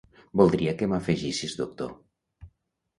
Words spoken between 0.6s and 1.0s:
que